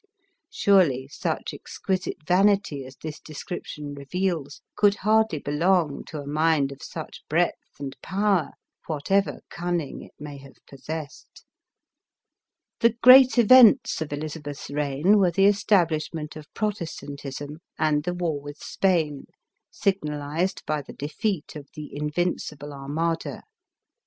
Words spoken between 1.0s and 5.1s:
such exqui site vanity as this description reveals, could